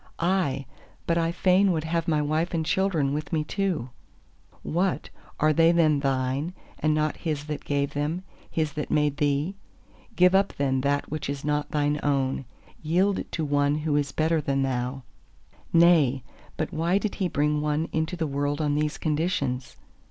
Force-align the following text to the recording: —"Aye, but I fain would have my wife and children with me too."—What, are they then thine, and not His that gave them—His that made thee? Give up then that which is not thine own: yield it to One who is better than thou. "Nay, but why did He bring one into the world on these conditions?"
—"Aye, 0.17 0.65
but 1.05 1.15
I 1.19 1.31
fain 1.31 1.71
would 1.71 1.83
have 1.83 2.07
my 2.07 2.23
wife 2.23 2.55
and 2.55 2.65
children 2.65 3.13
with 3.13 3.31
me 3.31 3.43
too."—What, 3.43 5.11
are 5.39 5.53
they 5.53 5.71
then 5.71 5.99
thine, 5.99 6.55
and 6.79 6.95
not 6.95 7.17
His 7.17 7.43
that 7.43 7.63
gave 7.63 7.93
them—His 7.93 8.73
that 8.73 8.89
made 8.89 9.17
thee? 9.17 9.57
Give 10.15 10.33
up 10.33 10.53
then 10.57 10.81
that 10.81 11.11
which 11.11 11.29
is 11.29 11.45
not 11.45 11.69
thine 11.69 11.99
own: 12.01 12.45
yield 12.81 13.19
it 13.19 13.31
to 13.33 13.45
One 13.45 13.75
who 13.75 13.95
is 13.95 14.11
better 14.11 14.41
than 14.41 14.63
thou. 14.63 15.03
"Nay, 15.71 16.23
but 16.57 16.73
why 16.73 16.97
did 16.97 17.13
He 17.13 17.27
bring 17.27 17.61
one 17.61 17.87
into 17.91 18.15
the 18.15 18.25
world 18.25 18.59
on 18.59 18.73
these 18.73 18.97
conditions?" 18.97 19.77